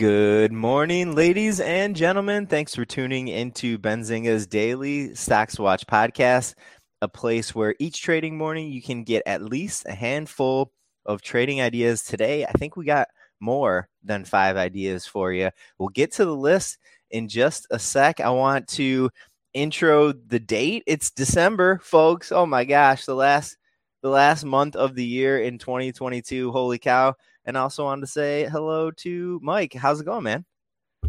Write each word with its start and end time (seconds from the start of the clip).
Good 0.00 0.50
morning, 0.50 1.14
ladies 1.14 1.60
and 1.60 1.94
gentlemen. 1.94 2.46
Thanks 2.46 2.74
for 2.74 2.86
tuning 2.86 3.28
into 3.28 3.78
Benzinga's 3.78 4.46
daily 4.46 5.14
Stocks 5.14 5.58
Watch 5.58 5.86
podcast, 5.86 6.54
a 7.02 7.08
place 7.08 7.54
where 7.54 7.74
each 7.78 8.00
trading 8.00 8.38
morning 8.38 8.72
you 8.72 8.80
can 8.80 9.04
get 9.04 9.22
at 9.26 9.42
least 9.42 9.84
a 9.84 9.92
handful 9.92 10.72
of 11.04 11.20
trading 11.20 11.60
ideas. 11.60 12.02
Today, 12.02 12.46
I 12.46 12.52
think 12.52 12.78
we 12.78 12.86
got 12.86 13.08
more 13.40 13.90
than 14.02 14.24
five 14.24 14.56
ideas 14.56 15.04
for 15.04 15.34
you. 15.34 15.50
We'll 15.78 15.90
get 15.90 16.12
to 16.12 16.24
the 16.24 16.34
list 16.34 16.78
in 17.10 17.28
just 17.28 17.66
a 17.70 17.78
sec. 17.78 18.20
I 18.20 18.30
want 18.30 18.68
to 18.68 19.10
intro 19.52 20.12
the 20.12 20.40
date. 20.40 20.82
It's 20.86 21.10
December, 21.10 21.78
folks. 21.82 22.32
Oh 22.32 22.46
my 22.46 22.64
gosh, 22.64 23.04
the 23.04 23.14
last 23.14 23.58
the 24.00 24.08
last 24.08 24.46
month 24.46 24.76
of 24.76 24.94
the 24.94 25.04
year 25.04 25.42
in 25.42 25.58
2022. 25.58 26.52
Holy 26.52 26.78
cow. 26.78 27.14
And 27.44 27.56
I 27.56 27.62
also 27.62 27.84
wanted 27.84 28.02
to 28.02 28.06
say 28.06 28.48
hello 28.50 28.90
to 28.90 29.40
Mike. 29.42 29.74
How's 29.74 30.00
it 30.00 30.04
going, 30.04 30.24
man? 30.24 30.44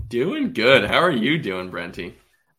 Doing 0.08 0.54
good. 0.54 0.86
How 0.86 1.00
are 1.00 1.12
you 1.12 1.38
doing, 1.38 1.70
Brenty? 1.70 2.14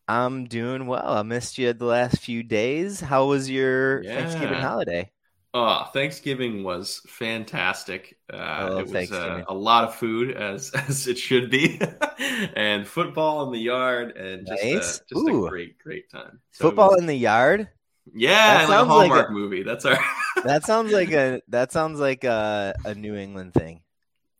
I'm 0.07 0.45
doing 0.45 0.85
well. 0.85 1.13
I 1.13 1.23
missed 1.23 1.57
you 1.57 1.73
the 1.73 1.85
last 1.85 2.19
few 2.19 2.43
days. 2.43 2.99
How 2.99 3.25
was 3.25 3.49
your 3.49 4.03
yeah. 4.03 4.17
Thanksgiving 4.17 4.59
holiday? 4.59 5.11
Oh, 5.55 5.87
Thanksgiving 5.93 6.63
was 6.63 7.01
fantastic. 7.07 8.17
Uh, 8.31 8.83
it 8.85 8.91
was 8.91 9.11
uh, 9.11 9.43
a 9.47 9.53
lot 9.53 9.83
of 9.83 9.95
food, 9.95 10.31
as 10.31 10.71
as 10.87 11.07
it 11.07 11.17
should 11.17 11.51
be, 11.51 11.79
and 12.55 12.87
football 12.87 13.45
in 13.45 13.51
the 13.51 13.59
yard, 13.59 14.17
and 14.17 14.47
just, 14.47 14.63
nice. 14.63 14.99
uh, 14.99 15.03
just 15.09 15.27
a 15.27 15.47
great, 15.47 15.77
great 15.77 16.09
time. 16.09 16.39
So 16.51 16.65
football 16.65 16.91
was, 16.91 17.01
in 17.01 17.05
the 17.05 17.15
yard? 17.15 17.69
Yeah, 18.13 18.65
like 18.67 18.81
a 18.81 18.85
Hallmark 18.85 19.19
like 19.21 19.29
a, 19.29 19.31
movie. 19.31 19.63
That's 19.63 19.85
our. 19.85 19.97
that 20.43 20.65
sounds 20.65 20.91
like 20.91 21.11
a 21.11 21.41
that 21.47 21.71
sounds 21.71 21.99
like 21.99 22.23
a, 22.23 22.73
a 22.85 22.95
New 22.95 23.15
England 23.15 23.53
thing. 23.53 23.81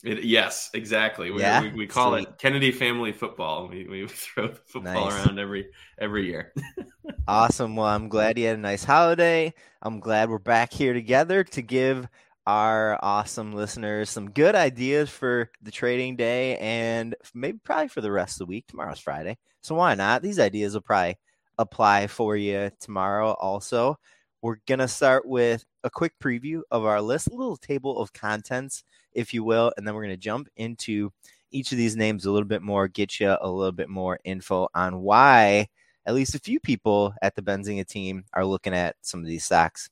It, 0.04 0.26
yes, 0.26 0.70
exactly. 0.74 1.32
We, 1.32 1.40
yeah? 1.40 1.62
we, 1.62 1.70
we 1.72 1.88
call 1.88 2.12
Sweet. 2.12 2.28
it 2.28 2.38
Kennedy 2.38 2.72
family 2.74 3.14
football. 3.14 3.70
We, 3.70 3.88
we 3.88 4.08
throw 4.10 4.50
the 4.50 4.60
football 4.66 5.10
nice. 5.10 5.26
around 5.26 5.40
every 5.40 5.70
every 5.98 6.28
year. 6.28 6.54
awesome. 7.28 7.78
Well, 7.78 7.88
I'm 7.88 8.10
glad 8.10 8.38
you 8.38 8.48
had 8.48 8.58
a 8.58 8.62
nice 8.62 8.84
holiday. 8.84 9.54
I'm 9.82 10.02
glad 10.02 10.30
we're 10.30 10.40
back 10.40 10.74
here 10.74 10.94
together 10.94 11.46
to 11.46 11.62
give 11.62 12.08
our 12.46 13.00
awesome 13.02 13.54
listeners 13.54 14.10
some 14.10 14.30
good 14.30 14.56
ideas 14.56 15.10
for 15.10 15.50
the 15.62 15.72
trading 15.72 16.18
day 16.18 16.58
and 16.58 17.16
maybe 17.34 17.60
probably 17.64 17.88
for 17.88 18.02
the 18.02 18.12
rest 18.12 18.36
of 18.36 18.40
the 18.40 18.52
week. 18.52 18.68
Tomorrow's 18.68 19.00
Friday. 19.00 19.38
So 19.62 19.76
why 19.76 19.96
not? 19.96 20.22
These 20.22 20.40
ideas 20.40 20.74
will 20.74 20.82
probably 20.82 21.18
apply 21.58 22.08
for 22.08 22.36
you 22.36 22.72
tomorrow 22.80 23.32
also. 23.34 23.98
We're 24.42 24.58
going 24.68 24.80
to 24.80 24.88
start 24.88 25.26
with 25.26 25.64
a 25.84 25.90
quick 25.90 26.14
preview 26.22 26.62
of 26.70 26.86
our 26.86 27.02
list, 27.02 27.28
a 27.28 27.36
little 27.36 27.58
table 27.58 28.00
of 28.00 28.12
contents, 28.14 28.84
if 29.14 29.34
you 29.34 29.44
will, 29.44 29.72
and 29.78 29.88
then 29.88 29.96
we're 29.96 30.04
going 30.04 30.16
to 30.16 30.18
jump 30.18 30.50
into 30.58 31.12
each 31.52 31.72
of 31.72 31.78
these 31.78 31.96
names 31.96 32.26
a 32.26 32.32
little 32.32 32.48
bit 32.48 32.62
more, 32.62 32.88
get 32.88 33.20
you 33.20 33.38
a 33.40 33.50
little 33.50 33.72
bit 33.72 33.88
more 33.88 34.20
info 34.24 34.68
on 34.74 35.02
why 35.02 35.68
at 36.06 36.16
least 36.16 36.36
a 36.36 36.40
few 36.40 36.60
people 36.60 37.14
at 37.22 37.36
the 37.36 37.42
Benzinga 37.42 37.88
team 37.88 38.26
are 38.34 38.46
looking 38.46 38.74
at 38.74 38.96
some 39.02 39.22
of 39.22 39.28
these 39.28 39.46
stocks. 39.46 39.90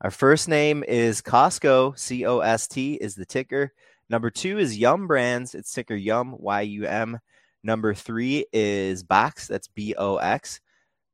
Our 0.00 0.10
first 0.10 0.48
name 0.48 0.82
is 0.88 1.22
Costco, 1.22 1.96
C 1.96 2.26
O 2.26 2.40
S 2.40 2.66
T 2.66 2.94
is 2.94 3.14
the 3.14 3.24
ticker. 3.24 3.72
Number 4.08 4.30
two 4.30 4.58
is 4.58 4.76
Yum 4.76 5.06
Brands, 5.06 5.54
it's 5.54 5.72
ticker 5.72 5.94
Yum, 5.94 6.34
Y 6.38 6.62
U 6.62 6.86
M. 6.86 7.20
Number 7.62 7.94
three 7.94 8.46
is 8.52 9.02
Box, 9.02 9.46
that's 9.46 9.68
B 9.68 9.94
O 9.96 10.16
X. 10.16 10.60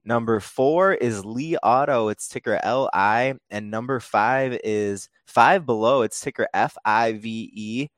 Number 0.04 0.40
four 0.40 0.94
is 0.94 1.24
Li 1.24 1.56
Auto, 1.58 2.08
it's 2.08 2.28
ticker 2.28 2.58
L 2.62 2.88
I. 2.92 3.34
And 3.50 3.70
number 3.70 4.00
five 4.00 4.58
is 4.64 5.08
Five 5.26 5.66
Below, 5.66 6.02
it's 6.02 6.20
ticker 6.20 6.48
F 6.54 6.76
I 6.84 7.12
V 7.12 7.52
E. 7.54 7.88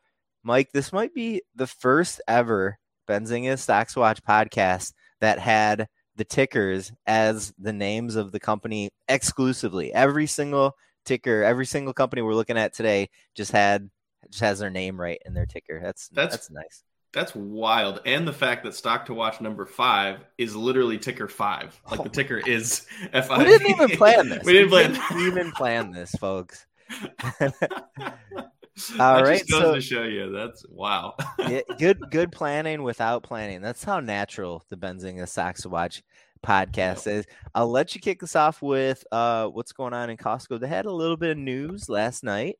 Mike, 0.43 0.71
this 0.73 0.93
might 0.93 1.15
be 1.15 1.43
the 1.55 1.67
first 1.67 2.21
ever 2.27 2.79
Benzinga 3.09 3.59
Stocks 3.59 3.95
Watch 3.95 4.23
podcast 4.23 4.93
that 5.21 5.39
had 5.39 5.87
the 6.17 6.25
tickers 6.25 6.93
as 7.07 7.53
the 7.59 7.73
names 7.73 8.17
of 8.17 8.33
the 8.33 8.41
company 8.41 8.91
exclusively. 9.09 9.93
Every 9.93 10.27
single 10.27 10.75
ticker, 11.05 11.45
every 11.45 11.67
single 11.67 11.93
company 11.95 12.23
we're 12.23 12.35
looking 12.35 12.59
at 12.59 12.75
today 12.75 13.11
just 13.35 13.53
had 13.53 13.91
just 14.31 14.41
has 14.41 14.59
their 14.59 14.71
name 14.71 15.01
right 15.01 15.21
in 15.25 15.35
their 15.35 15.47
ticker. 15.47 15.81
That's 15.83 16.09
that's, 16.09 16.35
that's 16.35 16.51
nice. 16.51 16.83
That's 17.13 17.35
wild. 17.35 18.01
And 18.07 18.27
the 18.27 18.33
fact 18.33 18.63
that 18.65 18.75
stock 18.75 19.07
to 19.07 19.15
watch 19.15 19.41
number 19.41 19.67
five 19.67 20.21
is 20.39 20.55
literally 20.55 20.97
ticker 20.97 21.27
five. 21.27 21.81
Like 21.91 22.01
oh. 22.01 22.03
the 22.05 22.09
ticker 22.09 22.39
is 22.39 22.87
F. 23.13 23.31
We 23.37 23.45
didn't 23.45 23.71
even 23.71 23.97
plan 23.97 24.29
this. 24.29 24.45
we 24.45 24.53
didn't, 24.53 24.71
we 24.71 24.71
plan. 24.71 24.93
didn't 24.93 25.27
even 25.27 25.53
plan 25.53 25.91
this, 25.91 26.13
folks. 26.13 26.67
All 28.99 29.17
that 29.17 29.25
right, 29.25 29.47
so 29.47 29.75
to 29.75 29.81
show 29.81 30.05
you 30.05 30.31
that's 30.33 30.65
wow. 30.71 31.15
yeah, 31.39 31.61
good, 31.79 32.01
good 32.11 32.33
planning 32.33 32.83
without 32.83 33.23
planning. 33.23 33.61
That's 33.61 33.85
how 33.85 34.01
natural 34.01 34.65
the 34.71 34.77
Benzinga 34.77 35.29
Stocks 35.29 35.63
to 35.63 35.69
Watch 35.69 36.03
podcast 36.45 37.07
is. 37.07 37.27
I'll 37.55 37.71
let 37.71 37.95
you 37.95 38.01
kick 38.01 38.23
us 38.23 38.35
off 38.37 38.63
with 38.63 39.05
uh, 39.13 39.49
what's 39.49 39.73
going 39.73 39.93
on 39.93 40.11
in 40.11 40.17
Costco. 40.17 40.61
They 40.61 40.69
had 40.69 40.87
a 40.87 40.93
little 40.93 41.17
bit 41.17 41.31
of 41.31 41.39
news 41.39 41.89
last 41.89 42.25
night. 42.25 42.57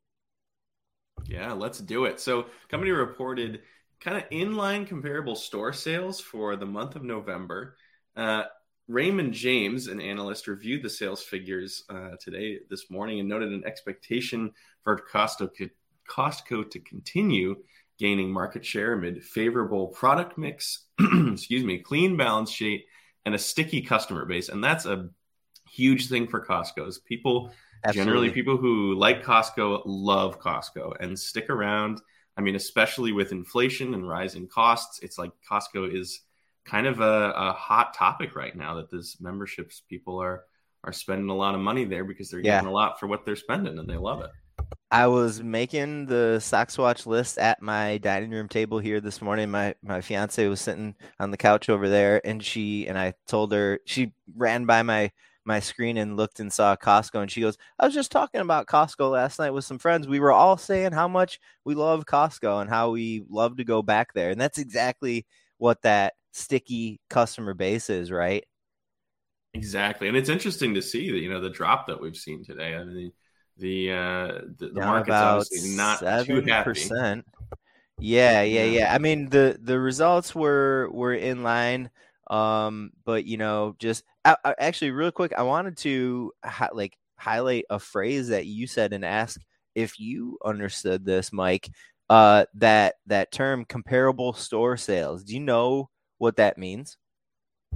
Yeah, 1.25 1.53
let's 1.53 1.79
do 1.79 2.05
it. 2.05 2.19
So, 2.19 2.45
company 2.69 2.91
reported 2.91 3.61
kind 4.01 4.17
of 4.17 4.29
inline 4.31 4.85
comparable 4.85 5.35
store 5.35 5.71
sales 5.71 6.19
for 6.19 6.55
the 6.55 6.65
month 6.65 6.95
of 6.95 7.03
November. 7.03 7.77
Uh, 8.15 8.43
Raymond 8.87 9.33
James, 9.33 9.87
an 9.87 10.01
analyst, 10.01 10.47
reviewed 10.47 10.83
the 10.83 10.89
sales 10.89 11.23
figures 11.23 11.83
uh, 11.89 12.15
today, 12.19 12.59
this 12.69 12.89
morning, 12.89 13.19
and 13.19 13.29
noted 13.29 13.53
an 13.53 13.63
expectation 13.65 14.51
for 14.83 14.99
Costco, 15.11 15.49
Costco 16.09 16.69
to 16.69 16.79
continue 16.79 17.55
gaining 17.99 18.31
market 18.31 18.65
share 18.65 18.93
amid 18.93 19.23
favorable 19.23 19.87
product 19.87 20.37
mix, 20.37 20.87
excuse 21.31 21.63
me, 21.63 21.77
clean 21.77 22.17
balance 22.17 22.49
sheet, 22.49 22.85
and 23.25 23.35
a 23.35 23.39
sticky 23.39 23.81
customer 23.81 24.25
base. 24.25 24.49
And 24.49 24.63
that's 24.63 24.85
a 24.85 25.09
huge 25.69 26.09
thing 26.09 26.27
for 26.27 26.43
Costco's 26.43 26.97
people. 26.97 27.51
Absolutely. 27.85 28.11
Generally, 28.11 28.29
people 28.31 28.57
who 28.57 28.95
like 28.95 29.23
Costco 29.23 29.83
love 29.85 30.39
Costco 30.39 30.95
and 30.99 31.17
stick 31.17 31.49
around 31.49 32.01
I 32.37 32.41
mean, 32.41 32.55
especially 32.55 33.11
with 33.11 33.31
inflation 33.31 33.93
and 33.93 34.07
rising 34.07 34.47
costs, 34.47 34.99
it's 35.01 35.17
like 35.17 35.31
Costco 35.49 35.93
is 35.93 36.21
kind 36.65 36.87
of 36.87 36.99
a, 36.99 37.33
a 37.35 37.53
hot 37.53 37.93
topic 37.93 38.35
right 38.35 38.55
now 38.55 38.75
that 38.75 38.89
this 38.89 39.19
memberships 39.19 39.81
people 39.89 40.21
are 40.21 40.45
are 40.83 40.93
spending 40.93 41.29
a 41.29 41.35
lot 41.35 41.53
of 41.53 41.61
money 41.61 41.85
there 41.85 42.03
because 42.03 42.31
they're 42.31 42.39
yeah. 42.39 42.57
getting 42.57 42.69
a 42.69 42.73
lot 42.73 42.99
for 42.99 43.05
what 43.05 43.23
they're 43.23 43.35
spending 43.35 43.77
and 43.77 43.87
they 43.87 43.97
love 43.97 44.21
it. 44.21 44.31
I 44.89 45.07
was 45.07 45.41
making 45.41 46.07
the 46.07 46.39
stocks 46.39 46.77
watch 46.77 47.05
list 47.05 47.37
at 47.37 47.61
my 47.61 47.97
dining 47.99 48.31
room 48.31 48.49
table 48.49 48.79
here 48.79 48.99
this 48.99 49.21
morning. 49.21 49.49
My 49.49 49.75
my 49.81 50.01
fiance 50.01 50.45
was 50.47 50.59
sitting 50.59 50.95
on 51.19 51.31
the 51.31 51.37
couch 51.37 51.69
over 51.69 51.87
there, 51.87 52.25
and 52.25 52.43
she 52.43 52.87
and 52.87 52.97
I 52.97 53.13
told 53.27 53.53
her 53.53 53.79
she 53.85 54.13
ran 54.35 54.65
by 54.65 54.83
my 54.83 55.11
my 55.45 55.59
screen 55.59 55.97
and 55.97 56.17
looked 56.17 56.39
and 56.39 56.51
saw 56.51 56.75
Costco, 56.75 57.21
and 57.21 57.31
she 57.31 57.41
goes, 57.41 57.57
"I 57.79 57.85
was 57.85 57.93
just 57.93 58.11
talking 58.11 58.41
about 58.41 58.67
Costco 58.67 59.11
last 59.11 59.39
night 59.39 59.51
with 59.51 59.65
some 59.65 59.79
friends. 59.79 60.07
We 60.07 60.19
were 60.19 60.31
all 60.31 60.57
saying 60.57 60.91
how 60.91 61.07
much 61.07 61.39
we 61.65 61.75
love 61.75 62.05
Costco 62.05 62.61
and 62.61 62.69
how 62.69 62.91
we 62.91 63.23
love 63.29 63.57
to 63.57 63.63
go 63.63 63.81
back 63.81 64.13
there, 64.13 64.29
and 64.29 64.39
that's 64.39 64.57
exactly 64.57 65.25
what 65.57 65.81
that 65.83 66.13
sticky 66.31 66.99
customer 67.09 67.53
base 67.53 67.89
is, 67.89 68.11
right?" 68.11 68.45
Exactly, 69.53 70.07
and 70.07 70.15
it's 70.15 70.29
interesting 70.29 70.75
to 70.75 70.81
see 70.81 71.11
that 71.11 71.19
you 71.19 71.29
know 71.29 71.41
the 71.41 71.49
drop 71.49 71.87
that 71.87 71.99
we've 71.99 72.15
seen 72.15 72.43
today. 72.43 72.75
I 72.75 72.83
mean, 72.83 73.11
the 73.57 73.91
uh, 73.91 74.27
the, 74.57 74.69
the 74.73 74.81
market's 74.81 75.15
obviously 75.15 75.75
not 75.75 75.99
7%. 75.99 76.25
too 76.25 76.41
happy. 76.41 77.23
Yeah, 77.99 78.41
yeah, 78.41 78.65
yeah. 78.65 78.93
I 78.93 78.97
mean 78.97 79.29
the 79.29 79.59
the 79.61 79.79
results 79.79 80.33
were 80.33 80.89
were 80.91 81.13
in 81.13 81.43
line. 81.43 81.91
Um, 82.31 82.91
but 83.05 83.25
you 83.25 83.37
know, 83.37 83.75
just 83.77 84.03
I, 84.23 84.37
I, 84.43 84.55
actually, 84.57 84.91
real 84.91 85.11
quick, 85.11 85.33
I 85.37 85.43
wanted 85.43 85.77
to 85.77 86.31
like 86.73 86.97
highlight 87.17 87.65
a 87.69 87.77
phrase 87.77 88.29
that 88.29 88.45
you 88.45 88.65
said 88.65 88.93
and 88.93 89.05
ask 89.05 89.39
if 89.75 89.99
you 89.99 90.39
understood 90.43 91.05
this, 91.05 91.31
Mike. 91.31 91.69
Uh, 92.09 92.45
that 92.55 92.95
that 93.05 93.31
term 93.31 93.65
comparable 93.65 94.33
store 94.33 94.77
sales. 94.77 95.23
Do 95.23 95.33
you 95.33 95.39
know 95.41 95.89
what 96.17 96.37
that 96.37 96.57
means? 96.57 96.97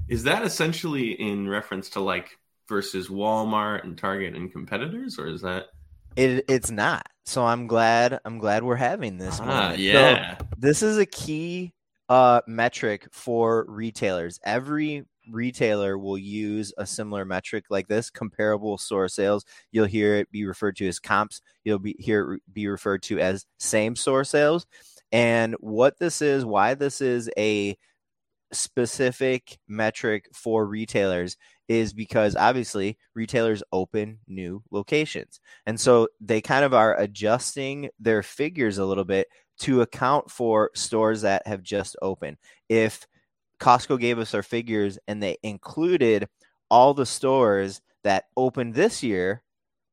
Is 0.07 0.23
that 0.23 0.43
essentially 0.43 1.11
in 1.11 1.47
reference 1.47 1.89
to 1.91 1.99
like 1.99 2.37
versus 2.67 3.07
Walmart 3.07 3.83
and 3.83 3.97
Target 3.97 4.35
and 4.35 4.51
competitors, 4.51 5.19
or 5.19 5.27
is 5.27 5.41
that? 5.41 5.67
It 6.15 6.45
it's 6.47 6.71
not. 6.71 7.05
So 7.25 7.45
I'm 7.45 7.67
glad 7.67 8.19
I'm 8.23 8.39
glad 8.39 8.63
we're 8.63 8.75
having 8.75 9.17
this. 9.17 9.37
Ah, 9.41 9.73
yeah. 9.73 10.37
So 10.37 10.45
this 10.57 10.81
is 10.81 10.97
a 10.97 11.05
key 11.05 11.73
uh, 12.09 12.41
metric 12.47 13.07
for 13.11 13.65
retailers. 13.67 14.39
Every 14.43 15.05
retailer 15.31 15.97
will 15.97 16.17
use 16.17 16.73
a 16.77 16.85
similar 16.85 17.25
metric 17.25 17.65
like 17.69 17.87
this 17.87 18.11
comparable 18.11 18.77
store 18.77 19.07
sales 19.07 19.43
you'll 19.71 19.85
hear 19.85 20.13
it 20.13 20.31
be 20.31 20.45
referred 20.45 20.75
to 20.75 20.87
as 20.87 20.99
comps 20.99 21.41
you'll 21.63 21.79
be 21.79 21.95
hear 21.97 22.33
it 22.33 22.41
be 22.53 22.67
referred 22.67 23.01
to 23.01 23.19
as 23.19 23.43
same 23.57 23.95
store 23.95 24.23
sales 24.23 24.67
and 25.11 25.55
what 25.59 25.97
this 25.97 26.21
is 26.21 26.45
why 26.45 26.75
this 26.75 27.01
is 27.01 27.27
a 27.39 27.75
specific 28.51 29.59
metric 29.67 30.29
for 30.33 30.65
retailers 30.65 31.37
is 31.67 31.93
because 31.93 32.35
obviously 32.35 32.97
retailers 33.15 33.63
open 33.71 34.19
new 34.27 34.63
locations. 34.71 35.39
And 35.65 35.79
so 35.79 36.07
they 36.21 36.41
kind 36.41 36.63
of 36.63 36.73
are 36.73 36.99
adjusting 36.99 37.89
their 37.99 38.21
figures 38.21 38.77
a 38.77 38.85
little 38.85 39.03
bit 39.03 39.27
to 39.59 39.81
account 39.81 40.29
for 40.29 40.71
stores 40.73 41.21
that 41.21 41.45
have 41.47 41.63
just 41.63 41.95
opened. 42.01 42.37
If 42.69 43.07
Costco 43.59 43.99
gave 43.99 44.19
us 44.19 44.33
our 44.33 44.43
figures 44.43 44.99
and 45.07 45.21
they 45.21 45.37
included 45.43 46.27
all 46.69 46.93
the 46.93 47.05
stores 47.05 47.81
that 48.03 48.25
opened 48.35 48.73
this 48.73 49.01
year, 49.01 49.43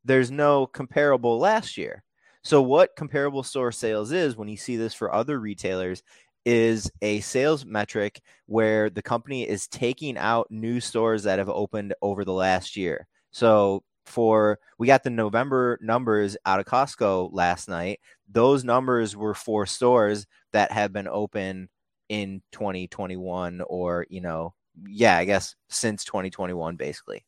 there's 0.04 0.30
no 0.30 0.66
comparable 0.66 1.38
last 1.38 1.76
year. 1.76 2.02
So, 2.44 2.60
what 2.60 2.96
comparable 2.96 3.44
store 3.44 3.70
sales 3.70 4.10
is 4.10 4.36
when 4.36 4.48
you 4.48 4.56
see 4.56 4.76
this 4.76 4.94
for 4.94 5.14
other 5.14 5.38
retailers 5.38 6.02
is 6.44 6.90
a 7.02 7.20
sales 7.20 7.64
metric 7.64 8.20
where 8.46 8.90
the 8.90 9.02
company 9.02 9.48
is 9.48 9.68
taking 9.68 10.18
out 10.18 10.50
new 10.50 10.80
stores 10.80 11.22
that 11.22 11.38
have 11.38 11.48
opened 11.48 11.94
over 12.02 12.24
the 12.24 12.32
last 12.32 12.76
year. 12.76 13.06
So, 13.30 13.84
for 14.04 14.58
we 14.78 14.86
got 14.86 15.02
the 15.02 15.10
November 15.10 15.78
numbers 15.80 16.36
out 16.44 16.60
of 16.60 16.66
Costco 16.66 17.30
last 17.32 17.68
night. 17.68 18.00
Those 18.28 18.64
numbers 18.64 19.16
were 19.16 19.34
for 19.34 19.66
stores 19.66 20.26
that 20.52 20.72
have 20.72 20.92
been 20.92 21.08
open 21.08 21.68
in 22.08 22.42
2021 22.52 23.62
or, 23.66 24.06
you 24.10 24.20
know, 24.20 24.54
yeah, 24.86 25.16
I 25.16 25.24
guess 25.24 25.54
since 25.68 26.04
2021 26.04 26.76
basically. 26.76 27.24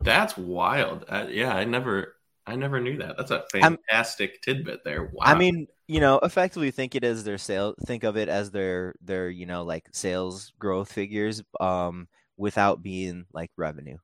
That's 0.00 0.36
wild. 0.36 1.04
Uh, 1.08 1.26
yeah, 1.30 1.54
I 1.54 1.64
never 1.64 2.14
I 2.46 2.56
never 2.56 2.80
knew 2.80 2.98
that. 2.98 3.16
That's 3.16 3.30
a 3.30 3.44
fantastic 3.50 4.32
I'm, 4.32 4.54
tidbit 4.54 4.84
there. 4.84 5.04
Wow. 5.04 5.22
I 5.22 5.34
mean, 5.34 5.66
you 5.86 6.00
know, 6.00 6.18
effectively 6.22 6.70
think 6.70 6.94
it 6.94 7.04
as 7.04 7.24
their 7.24 7.38
sale 7.38 7.74
think 7.86 8.04
of 8.04 8.16
it 8.16 8.28
as 8.28 8.50
their 8.50 8.94
their, 9.00 9.28
you 9.30 9.46
know, 9.46 9.64
like 9.64 9.86
sales 9.92 10.52
growth 10.58 10.92
figures 10.92 11.42
um 11.60 12.08
without 12.36 12.82
being 12.82 13.26
like 13.32 13.50
revenue. 13.56 13.96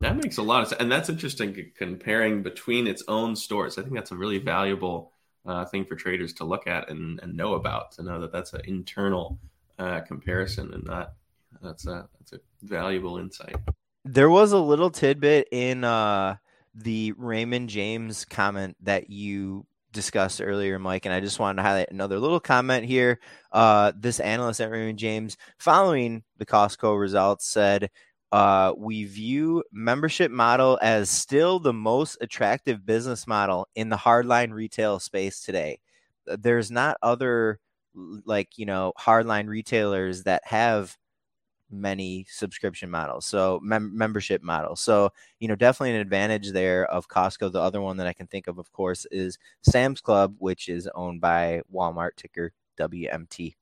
That 0.00 0.16
makes 0.16 0.36
a 0.36 0.42
lot 0.42 0.62
of 0.62 0.68
sense. 0.68 0.80
And 0.80 0.92
that's 0.92 1.08
interesting 1.08 1.72
comparing 1.76 2.42
between 2.42 2.86
its 2.86 3.02
own 3.08 3.34
stores. 3.34 3.78
I 3.78 3.82
think 3.82 3.94
that's 3.94 4.12
a 4.12 4.16
really 4.16 4.38
valuable 4.38 5.12
uh, 5.46 5.64
thing 5.64 5.84
for 5.84 5.94
traders 5.94 6.34
to 6.34 6.44
look 6.44 6.66
at 6.66 6.90
and, 6.90 7.20
and 7.22 7.34
know 7.34 7.54
about 7.54 7.92
to 7.92 8.02
know 8.02 8.20
that 8.20 8.32
that's 8.32 8.52
an 8.52 8.62
internal 8.66 9.38
uh, 9.78 10.00
comparison 10.00 10.72
and 10.74 10.84
not 10.84 11.12
that's 11.62 11.86
a 11.86 12.08
that's 12.18 12.32
a 12.32 12.40
valuable 12.62 13.18
insight. 13.18 13.56
There 14.04 14.30
was 14.30 14.52
a 14.52 14.58
little 14.58 14.90
tidbit 14.90 15.48
in 15.50 15.84
uh, 15.84 16.36
the 16.74 17.12
Raymond 17.16 17.70
James 17.70 18.24
comment 18.24 18.76
that 18.82 19.10
you 19.10 19.66
discussed 19.92 20.42
earlier, 20.42 20.78
Mike, 20.78 21.06
and 21.06 21.14
I 21.14 21.20
just 21.20 21.38
wanted 21.38 21.56
to 21.56 21.62
highlight 21.62 21.90
another 21.90 22.18
little 22.20 22.38
comment 22.38 22.84
here. 22.84 23.18
Uh, 23.50 23.92
this 23.96 24.20
analyst 24.20 24.60
at 24.60 24.70
Raymond 24.70 24.98
James, 24.98 25.36
following 25.58 26.22
the 26.36 26.46
Costco 26.46 27.00
results, 27.00 27.48
said 27.48 27.90
uh, 28.32 28.72
we 28.76 29.04
view 29.04 29.62
membership 29.72 30.30
model 30.30 30.78
as 30.82 31.10
still 31.10 31.58
the 31.60 31.72
most 31.72 32.18
attractive 32.20 32.84
business 32.84 33.26
model 33.26 33.68
in 33.74 33.88
the 33.88 33.96
hardline 33.96 34.52
retail 34.52 34.98
space 34.98 35.40
today. 35.42 35.78
There's 36.26 36.70
not 36.70 36.96
other 37.02 37.60
like 38.26 38.58
you 38.58 38.66
know 38.66 38.92
hardline 39.00 39.48
retailers 39.48 40.24
that 40.24 40.42
have 40.44 40.96
many 41.70 42.26
subscription 42.30 42.90
models 42.90 43.26
so 43.26 43.58
mem- 43.62 43.96
membership 43.96 44.42
models. 44.42 44.80
So 44.80 45.10
you 45.40 45.48
know 45.48 45.56
definitely 45.56 45.94
an 45.94 46.00
advantage 46.00 46.52
there 46.52 46.86
of 46.86 47.08
costco. 47.08 47.52
The 47.52 47.60
other 47.60 47.80
one 47.80 47.96
that 47.98 48.06
i 48.06 48.12
can 48.12 48.26
think 48.26 48.46
of 48.48 48.58
of 48.58 48.70
course 48.72 49.06
is 49.10 49.38
sam's 49.62 50.00
club 50.00 50.34
which 50.38 50.68
is 50.68 50.88
owned 50.94 51.20
by 51.20 51.62
walmart 51.72 52.16
ticker 52.16 52.52
wmt 52.78 53.54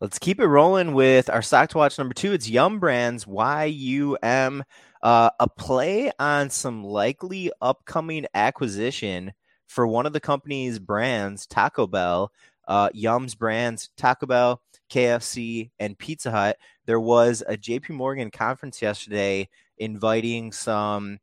Let's 0.00 0.18
keep 0.18 0.40
it 0.40 0.46
rolling 0.46 0.92
with 0.92 1.30
our 1.30 1.40
stock 1.40 1.68
to 1.70 1.78
watch 1.78 1.98
number 1.98 2.14
two. 2.14 2.32
It's 2.32 2.48
Yum 2.48 2.80
Brands, 2.80 3.28
Y-U-M, 3.28 4.64
uh, 5.02 5.30
a 5.38 5.48
play 5.48 6.10
on 6.18 6.50
some 6.50 6.82
likely 6.82 7.52
upcoming 7.62 8.26
acquisition 8.34 9.32
for 9.68 9.86
one 9.86 10.04
of 10.04 10.12
the 10.12 10.20
company's 10.20 10.80
brands, 10.80 11.46
Taco 11.46 11.86
Bell. 11.86 12.32
Uh, 12.66 12.88
Yum's 12.92 13.34
brands, 13.34 13.90
Taco 13.96 14.26
Bell, 14.26 14.60
KFC, 14.90 15.70
and 15.78 15.98
Pizza 15.98 16.30
Hut. 16.30 16.56
There 16.86 17.00
was 17.00 17.44
a 17.46 17.56
JP 17.56 17.90
Morgan 17.90 18.30
conference 18.30 18.82
yesterday 18.82 19.48
inviting 19.78 20.50
some 20.50 21.18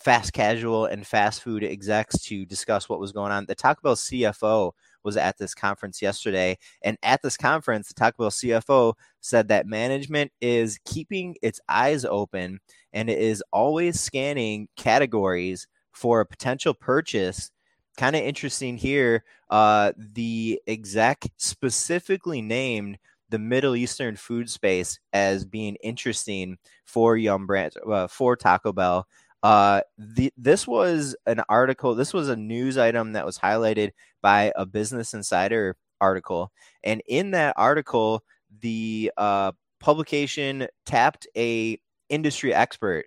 fast 0.00 0.32
casual 0.32 0.86
and 0.86 1.06
fast 1.06 1.42
food 1.42 1.62
execs 1.62 2.18
to 2.22 2.46
discuss 2.46 2.88
what 2.88 3.00
was 3.00 3.12
going 3.12 3.30
on. 3.30 3.46
The 3.46 3.54
Taco 3.54 3.80
Bell 3.82 3.96
CFO 3.96 4.72
was 5.08 5.16
at 5.16 5.38
this 5.38 5.54
conference 5.54 6.02
yesterday. 6.02 6.58
And 6.82 6.98
at 7.02 7.22
this 7.22 7.38
conference, 7.38 7.88
the 7.88 7.94
Taco 7.94 8.24
Bell 8.24 8.30
CFO 8.30 8.92
said 9.20 9.48
that 9.48 9.66
management 9.66 10.32
is 10.42 10.78
keeping 10.84 11.34
its 11.40 11.60
eyes 11.66 12.04
open 12.04 12.60
and 12.92 13.08
it 13.08 13.18
is 13.18 13.42
always 13.50 13.98
scanning 13.98 14.68
categories 14.76 15.66
for 15.92 16.20
a 16.20 16.26
potential 16.26 16.74
purchase. 16.74 17.50
Kind 17.96 18.16
of 18.16 18.22
interesting 18.22 18.76
here. 18.76 19.24
Uh, 19.48 19.92
the 19.96 20.60
exec 20.66 21.24
specifically 21.38 22.42
named 22.42 22.98
the 23.30 23.38
Middle 23.38 23.76
Eastern 23.76 24.16
food 24.16 24.50
space 24.50 25.00
as 25.14 25.46
being 25.46 25.76
interesting 25.82 26.58
for 26.84 27.16
Yum 27.16 27.46
Brands, 27.46 27.76
uh, 27.90 28.06
for 28.06 28.36
Taco 28.36 28.74
Bell. 28.74 29.06
Uh, 29.42 29.82
the, 29.96 30.32
this 30.36 30.66
was 30.66 31.14
an 31.26 31.42
article, 31.48 31.94
this 31.94 32.12
was 32.12 32.28
a 32.28 32.36
news 32.36 32.76
item 32.76 33.12
that 33.12 33.26
was 33.26 33.38
highlighted 33.38 33.90
by 34.20 34.52
a 34.56 34.66
Business 34.66 35.14
Insider 35.14 35.76
article. 36.00 36.50
And 36.82 37.02
in 37.06 37.30
that 37.32 37.54
article, 37.56 38.24
the 38.60 39.12
uh, 39.16 39.52
publication 39.80 40.66
tapped 40.86 41.26
a 41.36 41.78
industry 42.08 42.52
expert, 42.54 43.06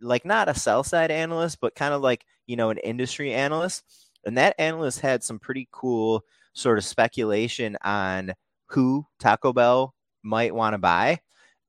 like 0.00 0.24
not 0.24 0.48
a 0.48 0.54
sell 0.54 0.84
side 0.84 1.10
analyst, 1.10 1.58
but 1.60 1.74
kind 1.74 1.94
of 1.94 2.02
like, 2.02 2.24
you 2.46 2.56
know, 2.56 2.70
an 2.70 2.78
industry 2.78 3.32
analyst. 3.32 3.84
And 4.26 4.36
that 4.36 4.54
analyst 4.58 5.00
had 5.00 5.22
some 5.24 5.38
pretty 5.38 5.68
cool 5.72 6.22
sort 6.54 6.78
of 6.78 6.84
speculation 6.84 7.76
on 7.82 8.34
who 8.66 9.06
Taco 9.18 9.52
Bell 9.52 9.94
might 10.22 10.54
want 10.54 10.74
to 10.74 10.78
buy. 10.78 11.20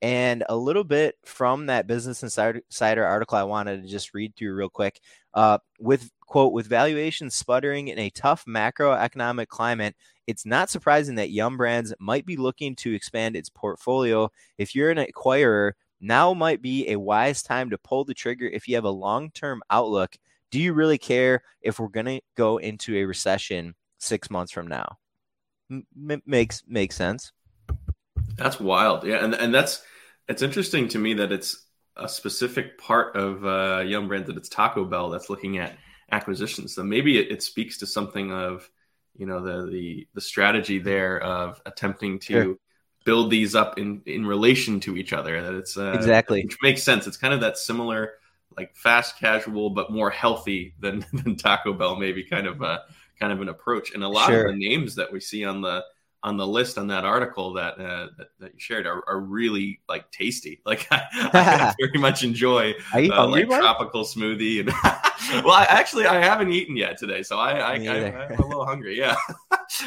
And 0.03 0.43
a 0.49 0.55
little 0.57 0.83
bit 0.83 1.15
from 1.23 1.67
that 1.67 1.87
Business 1.87 2.23
Insider 2.23 3.05
article, 3.05 3.37
I 3.37 3.43
wanted 3.43 3.81
to 3.81 3.87
just 3.87 4.13
read 4.13 4.35
through 4.35 4.53
real 4.53 4.67
quick. 4.67 4.99
Uh, 5.33 5.59
with 5.79 6.11
quote, 6.19 6.51
with 6.51 6.67
valuations 6.67 7.35
sputtering 7.35 7.87
in 7.87 7.97
a 7.97 8.09
tough 8.09 8.43
macroeconomic 8.45 9.47
climate, 9.47 9.95
it's 10.27 10.45
not 10.45 10.69
surprising 10.69 11.15
that 11.15 11.29
Yum 11.29 11.55
Brands 11.55 11.93
might 11.99 12.25
be 12.25 12.35
looking 12.35 12.75
to 12.75 12.93
expand 12.93 13.37
its 13.37 13.47
portfolio. 13.49 14.29
If 14.57 14.75
you're 14.75 14.91
an 14.91 14.97
acquirer, 14.97 15.71
now 16.01 16.33
might 16.33 16.61
be 16.61 16.89
a 16.89 16.99
wise 16.99 17.41
time 17.41 17.69
to 17.69 17.77
pull 17.77 18.03
the 18.03 18.13
trigger 18.13 18.47
if 18.47 18.67
you 18.67 18.75
have 18.75 18.83
a 18.83 18.89
long 18.89 19.31
term 19.31 19.63
outlook. 19.69 20.17
Do 20.51 20.59
you 20.59 20.73
really 20.73 20.97
care 20.97 21.43
if 21.61 21.79
we're 21.79 21.87
going 21.87 22.07
to 22.07 22.21
go 22.35 22.57
into 22.57 22.93
a 22.97 23.05
recession 23.05 23.73
six 23.99 24.29
months 24.29 24.51
from 24.51 24.67
now? 24.67 24.97
M- 25.71 25.87
makes 26.25 26.61
makes 26.67 26.97
sense. 26.97 27.31
That's 28.35 28.59
wild. 28.59 29.05
Yeah, 29.05 29.23
and 29.23 29.33
and 29.33 29.53
that's 29.53 29.81
it's 30.27 30.41
interesting 30.41 30.87
to 30.89 30.99
me 30.99 31.15
that 31.15 31.31
it's 31.31 31.65
a 31.95 32.07
specific 32.07 32.77
part 32.77 33.15
of 33.15 33.45
uh, 33.45 33.83
Yum 33.85 34.07
Brands 34.07 34.27
that 34.27 34.37
it's 34.37 34.49
Taco 34.49 34.85
Bell 34.85 35.09
that's 35.09 35.29
looking 35.29 35.57
at 35.57 35.77
acquisitions. 36.11 36.73
So 36.73 36.83
maybe 36.83 37.19
it, 37.19 37.31
it, 37.31 37.43
speaks 37.43 37.77
to 37.79 37.87
something 37.87 38.31
of 38.31 38.69
you 39.15 39.25
know 39.25 39.41
the 39.41 39.69
the 39.69 40.07
the 40.13 40.21
strategy 40.21 40.79
there 40.79 41.21
of 41.21 41.61
attempting 41.65 42.19
to 42.19 42.33
sure. 42.33 42.55
build 43.05 43.31
these 43.31 43.55
up 43.55 43.77
in 43.77 44.01
in 44.05 44.25
relation 44.25 44.79
to 44.81 44.97
each 44.97 45.13
other. 45.13 45.41
That 45.41 45.53
it's 45.53 45.77
uh, 45.77 45.93
exactly 45.93 46.43
which 46.43 46.57
makes 46.61 46.83
sense. 46.83 47.05
It's 47.07 47.17
kind 47.17 47.33
of 47.33 47.41
that 47.41 47.57
similar 47.57 48.13
like 48.55 48.75
fast 48.75 49.17
casual 49.19 49.71
but 49.71 49.91
more 49.91 50.09
healthy 50.09 50.75
than 50.79 51.05
than 51.13 51.35
Taco 51.35 51.73
Bell 51.73 51.95
maybe 51.95 52.23
kind 52.23 52.47
of 52.47 52.61
a 52.61 52.81
kind 53.19 53.31
of 53.31 53.41
an 53.41 53.49
approach. 53.49 53.93
And 53.93 54.03
a 54.03 54.09
lot 54.09 54.27
sure. 54.27 54.45
of 54.45 54.53
the 54.53 54.67
names 54.67 54.95
that 54.95 55.11
we 55.11 55.19
see 55.19 55.45
on 55.45 55.61
the 55.61 55.83
on 56.23 56.37
the 56.37 56.47
list 56.47 56.77
on 56.77 56.87
that 56.87 57.03
article 57.03 57.53
that 57.53 57.73
uh, 57.79 58.07
that, 58.17 58.27
that, 58.39 58.53
you 58.53 58.59
shared 58.59 58.87
are, 58.87 59.03
are, 59.07 59.19
really 59.19 59.81
like 59.89 60.09
tasty. 60.11 60.61
Like 60.65 60.87
I, 60.91 61.03
I 61.13 61.73
very 61.79 61.99
much 61.99 62.23
enjoy 62.23 62.73
uh, 62.93 63.27
like 63.27 63.47
tropical 63.47 64.03
smoothie. 64.03 64.61
And 64.61 64.69
well, 65.45 65.53
I, 65.53 65.65
actually, 65.69 66.05
I 66.05 66.23
haven't 66.23 66.51
eaten 66.51 66.77
yet 66.77 66.97
today, 66.97 67.21
so 67.21 67.37
I, 67.37 67.51
I, 67.57 67.75
am 67.75 68.31
a 68.39 68.47
little 68.47 68.65
hungry. 68.65 68.97
Yeah, 68.97 69.15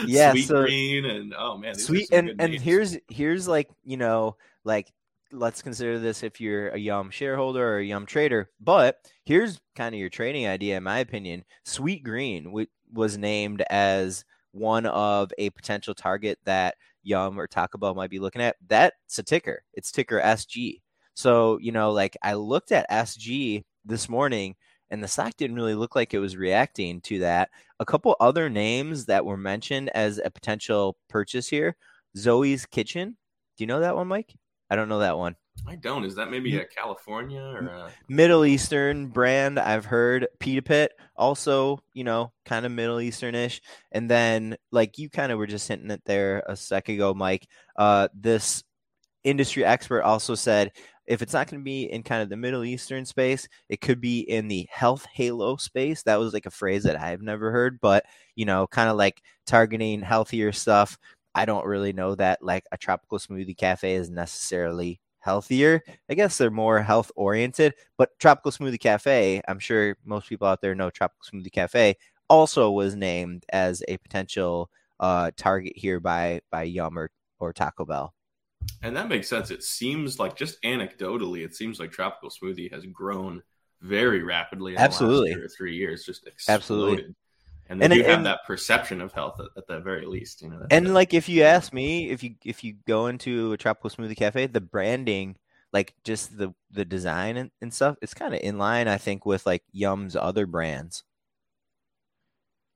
yeah, 0.05 0.33
sweet 0.33 0.47
so 0.47 0.63
green 0.63 1.07
and 1.07 1.35
oh 1.37 1.57
man, 1.57 1.75
sweet 1.75 2.09
and 2.13 2.29
and 2.39 2.53
names. 2.53 2.63
here's 2.63 2.99
here's 3.09 3.49
like 3.49 3.69
you 3.85 3.97
know 3.97 4.37
like 4.65 4.93
let's 5.33 5.63
consider 5.63 5.99
this 5.99 6.23
if 6.23 6.41
you're 6.41 6.69
a 6.69 6.79
Yum 6.79 7.11
shareholder 7.11 7.67
or 7.67 7.79
a 7.79 7.85
Yum 7.85 8.07
trader. 8.07 8.51
But 8.61 9.01
here's 9.25 9.61
kind 9.75 9.95
of 9.95 9.99
your 9.99 10.11
trading 10.11 10.47
idea, 10.47 10.77
in 10.77 10.83
my 10.83 10.99
opinion. 10.99 11.45
Sweetgreen 11.65 12.67
was 12.93 13.19
named 13.19 13.63
as 13.71 14.25
one 14.57 14.87
of 14.87 15.33
a 15.39 15.51
potential 15.51 15.95
target 15.95 16.39
that 16.45 16.77
Yum 17.03 17.39
or 17.39 17.47
Taco 17.47 17.79
Bell 17.79 17.95
might 17.95 18.11
be 18.11 18.19
looking 18.19 18.43
at, 18.43 18.57
that's 18.67 19.19
a 19.19 19.23
ticker. 19.23 19.63
It's 19.75 19.93
ticker 19.93 20.21
SG. 20.21 20.81
So, 21.15 21.59
you 21.59 21.73
know, 21.73 21.93
like 21.93 22.17
I 22.23 22.35
looked 22.35 22.73
at 22.73 22.91
SG 22.91 23.63
this 23.85 24.09
morning 24.09 24.57
and 24.91 25.03
the 25.03 25.09
stock 25.09 25.37
didn't 25.37 25.57
really 25.57 25.75
look 25.75 25.95
like 25.97 26.15
it 26.15 26.19
was 26.19 26.37
reacting 26.37 27.01
to 27.03 27.21
that. 27.21 27.51
A 27.81 27.85
couple 27.87 28.17
other 28.21 28.49
names 28.49 29.07
that 29.07 29.25
were 29.25 29.37
mentioned 29.37 29.91
as 29.95 30.21
a 30.25 30.31
potential 30.31 30.97
purchase 31.09 31.49
here 31.49 31.77
Zoe's 32.17 32.67
Kitchen. 32.67 33.17
Do 33.57 33.63
you 33.65 33.67
know 33.67 33.81
that 33.81 33.97
one, 33.97 34.09
Mike? 34.09 34.35
I 34.71 34.77
don't 34.77 34.89
know 34.89 35.01
that 35.01 35.19
one. 35.19 35.37
I 35.67 35.77
don't. 35.77 36.05
Is 36.05 36.15
that 36.17 36.31
maybe 36.31 36.57
a 36.57 36.65
California 36.65 37.41
or 37.41 37.67
a... 37.67 37.91
Middle 38.09 38.45
Eastern 38.45 39.09
brand? 39.09 39.59
I've 39.59 39.85
heard 39.85 40.29
Pita 40.39 40.63
Pit, 40.63 40.93
also, 41.17 41.81
you 41.93 42.05
know, 42.05 42.33
kind 42.45 42.67
of 42.67 42.73
Middle 42.73 42.99
Easternish. 42.99 43.61
And 43.93 44.11
then, 44.11 44.57
like 44.71 44.99
you 44.99 45.11
kind 45.11 45.33
of 45.33 45.39
were 45.39 45.47
just 45.47 45.69
hinting 45.69 45.91
it 45.91 46.03
there 46.05 46.43
a 46.47 46.57
second 46.57 46.97
ago, 46.97 47.15
Mike. 47.15 47.47
Uh, 47.77 48.09
this 48.15 48.63
industry 49.25 49.65
expert 49.65 50.03
also 50.03 50.35
said 50.35 50.73
if 51.07 51.23
it's 51.23 51.33
not 51.33 51.49
going 51.49 51.61
to 51.61 51.65
be 51.65 51.85
in 51.85 52.03
kind 52.03 52.23
of 52.23 52.29
the 52.29 52.37
Middle 52.37 52.65
Eastern 52.65 53.05
space, 53.05 53.49
it 53.69 53.81
could 53.81 54.01
be 54.01 54.21
in 54.21 54.49
the 54.49 54.69
health 54.71 55.07
halo 55.13 55.57
space. 55.57 56.03
That 56.03 56.19
was 56.19 56.33
like 56.33 56.47
a 56.47 56.51
phrase 56.51 56.83
that 56.85 57.01
I've 57.01 57.23
never 57.23 57.51
heard, 57.51 57.81
but 57.81 58.05
you 58.35 58.45
know, 58.45 58.67
kind 58.67 58.89
of 58.89 58.97
like 58.97 59.23
targeting 59.47 60.03
healthier 60.03 60.53
stuff. 60.53 60.99
I 61.35 61.45
don't 61.45 61.67
really 61.67 61.93
know 61.93 62.15
that 62.17 62.43
like 62.43 62.65
a 62.73 62.79
tropical 62.79 63.19
smoothie 63.19 63.57
cafe 63.57 63.95
is 63.95 64.11
necessarily 64.11 65.01
healthier. 65.27 65.83
I 66.09 66.15
guess 66.15 66.39
they're 66.39 66.51
more 66.51 66.81
health 66.81 67.11
oriented, 67.17 67.75
but 67.99 68.19
Tropical 68.19 68.53
Smoothie 68.53 68.81
Cafe, 68.81 69.43
I'm 69.49 69.59
sure 69.59 69.97
most 70.05 70.29
people 70.29 70.47
out 70.47 70.63
there 70.63 70.75
know 70.75 70.89
Tropical 70.89 71.27
Smoothie 71.29 71.53
Cafe 71.53 71.97
also 72.31 72.71
was 72.71 72.95
named 72.95 73.45
as 73.51 73.83
a 73.89 73.99
potential 73.99 74.71
uh, 75.01 75.33
target 75.37 75.75
here 75.77 76.01
by 76.01 76.41
by 76.51 76.63
Yum 76.63 76.99
or, 76.99 77.11
or 77.41 77.53
Taco 77.53 77.85
Bell. 77.85 78.15
And 78.83 78.97
that 78.97 79.09
makes 79.09 79.29
sense. 79.29 79.51
It 79.51 79.63
seems 79.63 80.19
like 80.19 80.37
just 80.37 80.63
anecdotally, 80.63 81.45
it 81.45 81.55
seems 81.55 81.81
like 81.81 81.91
tropical 81.91 82.31
smoothie 82.31 82.73
has 82.73 82.87
grown 82.87 83.43
very 83.83 84.23
rapidly. 84.23 84.77
Absolutely, 84.77 85.37
three 85.57 85.75
years, 85.77 86.05
just 86.05 86.27
exploded. 86.27 86.61
absolutely. 86.61 87.15
And 87.69 87.81
they 87.81 87.87
and, 87.87 87.95
do 87.95 88.03
have 88.03 88.19
and, 88.19 88.27
that 88.27 88.45
perception 88.47 89.01
of 89.01 89.13
health 89.13 89.41
at, 89.41 89.47
at 89.57 89.67
the 89.67 89.81
very 89.81 90.07
least, 90.07 90.43
you 90.43 90.51
know. 90.51 90.67
And 90.71 90.95
like, 90.95 91.15
if 91.15 91.29
you 91.29 91.43
ask 91.43 91.73
me, 91.73 92.11
if 92.11 92.23
you 92.23 92.37
if 92.45 92.63
you 92.63 92.77
go 92.87 93.09
into 93.09 93.53
a 93.53 93.57
tropical 93.57 93.91
smoothie 93.91 94.17
cafe, 94.17 94.47
the 94.47 94.61
branding, 94.61 95.37
like 95.73 95.95
just 96.05 96.39
the 96.39 96.55
the 96.71 96.85
design 96.85 97.37
and, 97.37 97.51
and 97.61 97.75
stuff, 97.75 97.97
it's 98.01 98.15
kind 98.15 98.35
of 98.35 98.41
in 98.41 98.59
line, 98.59 98.87
I 98.87 98.99
think, 98.99 99.27
with 99.27 99.47
like 99.47 99.63
Yum's 99.73 100.15
other 100.15 100.47
brands. 100.47 101.03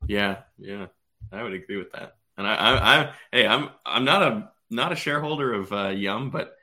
Yeah, 0.08 0.38
yeah, 0.58 0.86
I 1.30 1.42
would 1.42 1.52
agree 1.52 1.76
with 1.76 1.92
that. 1.92 2.16
And 2.36 2.46
I, 2.46 2.54
I, 2.54 3.00
I 3.00 3.12
hey, 3.30 3.46
I'm 3.46 3.70
I'm 3.86 4.04
not 4.04 4.22
a 4.22 4.50
not 4.70 4.92
a 4.92 4.96
shareholder 4.96 5.52
of 5.52 5.72
uh, 5.72 5.88
Yum, 5.88 6.30
but 6.30 6.56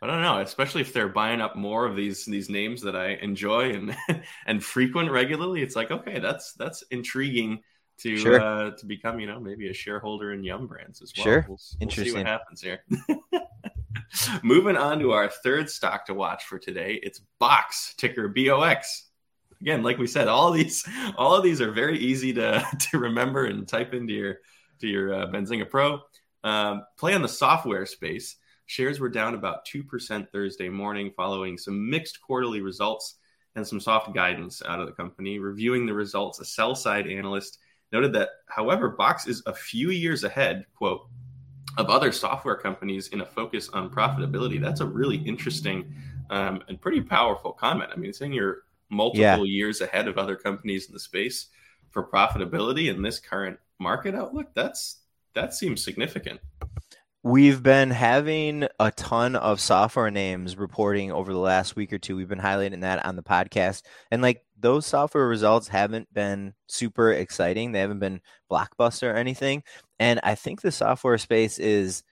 I 0.00 0.06
don't 0.06 0.22
know, 0.22 0.40
especially 0.40 0.82
if 0.82 0.92
they're 0.92 1.08
buying 1.08 1.40
up 1.40 1.56
more 1.56 1.86
of 1.86 1.96
these 1.96 2.24
these 2.24 2.48
names 2.48 2.82
that 2.82 2.96
I 2.96 3.18
enjoy 3.22 3.72
and 3.72 3.96
and 4.46 4.62
frequent 4.64 5.10
regularly. 5.10 5.62
It's 5.62 5.76
like 5.76 5.90
okay, 5.90 6.18
that's 6.18 6.54
that's 6.54 6.82
intriguing 6.90 7.62
to 7.98 8.16
sure. 8.16 8.40
uh, 8.40 8.70
to 8.72 8.86
become 8.86 9.20
you 9.20 9.26
know 9.26 9.40
maybe 9.40 9.68
a 9.68 9.74
shareholder 9.74 10.32
in 10.32 10.42
Yum 10.42 10.66
Brands 10.66 11.02
as 11.02 11.12
well. 11.16 11.24
Sure, 11.24 11.46
we'll, 11.48 11.58
interesting. 11.80 12.14
We'll 12.14 12.14
see 12.14 12.18
what 12.18 12.26
happens 12.26 12.60
here. 12.60 12.84
Moving 14.42 14.76
on 14.76 14.98
to 15.00 15.12
our 15.12 15.28
third 15.28 15.70
stock 15.70 16.06
to 16.06 16.14
watch 16.14 16.44
for 16.44 16.58
today, 16.58 17.00
it's 17.02 17.20
Box 17.38 17.94
ticker 17.96 18.28
BOX. 18.28 19.08
Again, 19.60 19.82
like 19.82 19.98
we 19.98 20.06
said, 20.06 20.28
all 20.28 20.48
of 20.48 20.54
these 20.54 20.86
all 21.16 21.34
of 21.34 21.42
these 21.42 21.60
are 21.60 21.72
very 21.72 21.98
easy 21.98 22.32
to 22.34 22.64
to 22.90 22.98
remember 22.98 23.46
and 23.46 23.66
type 23.66 23.94
into 23.94 24.12
your 24.12 24.36
to 24.80 24.88
your 24.88 25.14
uh, 25.14 25.26
Benzinga 25.26 25.68
Pro. 25.68 26.00
Um, 26.42 26.84
play 26.98 27.14
on 27.14 27.22
the 27.22 27.28
software 27.28 27.86
space. 27.86 28.36
Shares 28.66 28.98
were 28.98 29.10
down 29.10 29.34
about 29.34 29.66
2% 29.66 30.30
Thursday 30.30 30.68
morning 30.68 31.12
following 31.16 31.58
some 31.58 31.90
mixed 31.90 32.20
quarterly 32.20 32.62
results 32.62 33.18
and 33.56 33.66
some 33.66 33.80
soft 33.80 34.14
guidance 34.14 34.62
out 34.66 34.80
of 34.80 34.86
the 34.86 34.92
company. 34.92 35.38
Reviewing 35.38 35.86
the 35.86 35.94
results, 35.94 36.40
a 36.40 36.44
sell 36.44 36.74
side 36.74 37.06
analyst 37.06 37.58
noted 37.94 38.12
that, 38.12 38.30
however, 38.46 38.90
Box 38.90 39.26
is 39.26 39.42
a 39.46 39.54
few 39.54 39.90
years 39.90 40.24
ahead, 40.24 40.66
quote, 40.74 41.06
of 41.78 41.88
other 41.88 42.12
software 42.12 42.56
companies 42.56 43.08
in 43.08 43.20
a 43.20 43.26
focus 43.26 43.68
on 43.70 43.88
profitability. 43.88 44.60
That's 44.60 44.80
a 44.80 44.86
really 44.86 45.16
interesting 45.16 45.94
um, 46.28 46.62
and 46.68 46.80
pretty 46.80 47.00
powerful 47.00 47.52
comment. 47.52 47.90
I 47.92 47.96
mean, 47.96 48.12
saying 48.12 48.32
you're 48.32 48.64
multiple 48.90 49.22
yeah. 49.22 49.42
years 49.42 49.80
ahead 49.80 50.08
of 50.08 50.18
other 50.18 50.36
companies 50.36 50.86
in 50.88 50.92
the 50.92 51.00
space 51.00 51.46
for 51.90 52.06
profitability 52.06 52.92
in 52.92 53.00
this 53.00 53.20
current 53.20 53.58
market 53.78 54.14
outlook, 54.14 54.48
that's 54.54 55.00
that 55.34 55.54
seems 55.54 55.82
significant. 55.82 56.40
We've 57.24 57.62
been 57.62 57.88
having 57.88 58.68
a 58.78 58.90
ton 58.90 59.34
of 59.34 59.58
software 59.58 60.10
names 60.10 60.58
reporting 60.58 61.10
over 61.10 61.32
the 61.32 61.38
last 61.38 61.74
week 61.74 61.90
or 61.90 61.96
two. 61.96 62.16
We've 62.16 62.28
been 62.28 62.38
highlighting 62.38 62.82
that 62.82 63.02
on 63.06 63.16
the 63.16 63.22
podcast. 63.22 63.80
And 64.10 64.20
like 64.20 64.44
those 64.60 64.84
software 64.84 65.26
results 65.26 65.66
haven't 65.66 66.12
been 66.12 66.52
super 66.66 67.12
exciting. 67.12 67.72
They 67.72 67.80
haven't 67.80 68.00
been 68.00 68.20
blockbuster 68.52 69.10
or 69.10 69.16
anything. 69.16 69.62
And 69.98 70.20
I 70.22 70.34
think 70.34 70.60
the 70.60 70.70
software 70.70 71.16
space 71.16 71.58
is 71.58 72.02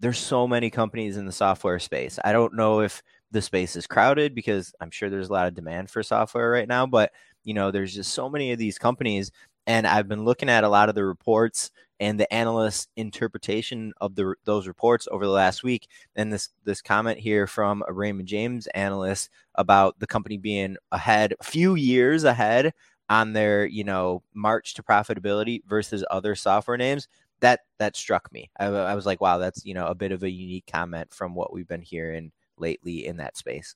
there's 0.00 0.18
so 0.18 0.46
many 0.46 0.68
companies 0.68 1.16
in 1.16 1.24
the 1.24 1.32
software 1.32 1.78
space. 1.78 2.18
I 2.22 2.32
don't 2.32 2.52
know 2.52 2.82
if 2.82 3.02
the 3.30 3.40
space 3.40 3.74
is 3.74 3.86
crowded 3.86 4.34
because 4.34 4.74
I'm 4.82 4.90
sure 4.90 5.08
there's 5.08 5.30
a 5.30 5.32
lot 5.32 5.46
of 5.46 5.54
demand 5.54 5.88
for 5.88 6.02
software 6.02 6.50
right 6.50 6.68
now, 6.68 6.84
but 6.84 7.12
you 7.42 7.54
know, 7.54 7.70
there's 7.70 7.94
just 7.94 8.12
so 8.12 8.28
many 8.28 8.52
of 8.52 8.58
these 8.58 8.78
companies 8.78 9.32
and 9.68 9.86
I've 9.86 10.08
been 10.08 10.24
looking 10.24 10.48
at 10.48 10.64
a 10.64 10.68
lot 10.68 10.88
of 10.88 10.94
the 10.94 11.04
reports 11.04 11.70
and 12.00 12.18
the 12.18 12.32
analyst 12.32 12.88
interpretation 12.96 13.92
of 14.00 14.14
the 14.14 14.34
those 14.44 14.66
reports 14.66 15.06
over 15.10 15.26
the 15.26 15.32
last 15.32 15.62
week. 15.62 15.88
And 16.16 16.32
this 16.32 16.48
this 16.64 16.80
comment 16.80 17.18
here 17.18 17.46
from 17.46 17.84
a 17.86 17.92
Raymond 17.92 18.28
James 18.28 18.66
analyst 18.68 19.28
about 19.56 19.98
the 20.00 20.06
company 20.06 20.38
being 20.38 20.78
ahead, 20.90 21.34
a 21.38 21.44
few 21.44 21.74
years 21.74 22.24
ahead 22.24 22.72
on 23.10 23.34
their 23.34 23.66
you 23.66 23.84
know 23.84 24.22
march 24.32 24.72
to 24.74 24.82
profitability 24.82 25.60
versus 25.66 26.02
other 26.10 26.34
software 26.34 26.78
names. 26.78 27.06
That 27.40 27.60
that 27.78 27.94
struck 27.94 28.32
me. 28.32 28.50
I, 28.58 28.66
I 28.66 28.94
was 28.94 29.04
like, 29.04 29.20
wow, 29.20 29.36
that's 29.36 29.66
you 29.66 29.74
know 29.74 29.86
a 29.86 29.94
bit 29.94 30.12
of 30.12 30.22
a 30.22 30.30
unique 30.30 30.66
comment 30.66 31.12
from 31.12 31.34
what 31.34 31.52
we've 31.52 31.68
been 31.68 31.82
hearing 31.82 32.32
lately 32.56 33.06
in 33.06 33.18
that 33.18 33.36
space. 33.36 33.74